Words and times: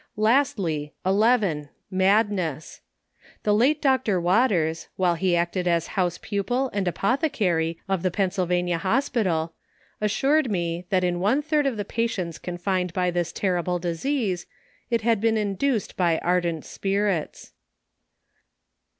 Lastly, 0.17 0.95
11. 1.05 1.69
Madness. 1.91 2.81
The 3.43 3.53
late 3.53 3.83
Dr*. 3.83 4.19
Waters, 4.19 4.87
while 4.95 5.13
he 5.13 5.35
acted 5.35 5.67
as 5.67 5.89
house 5.93 6.17
pupil 6.19 6.71
aud 6.73 6.87
apothecary 6.87 7.77
of 7.87 8.01
the 8.01 8.09
Pennsylvania 8.09 8.77
6 8.77 8.85
ON 8.87 8.91
THE 8.91 8.95
EFFECTS 8.95 9.07
OF 9.09 9.15
Hospital, 9.29 9.53
assured 10.01 10.49
me, 10.49 10.85
that 10.89 11.03
in 11.03 11.19
one 11.19 11.43
third 11.43 11.67
of 11.67 11.77
the 11.77 11.85
patents 11.85 12.39
con 12.39 12.57
fined 12.57 12.93
by 12.93 13.11
this 13.11 13.31
terrible 13.31 13.77
disease, 13.77 14.47
it 14.89 15.01
had 15.01 15.21
been 15.21 15.37
induced 15.37 15.95
by 15.95 16.17
ar 16.17 16.41
dent 16.41 16.65
spirits. 16.65 17.53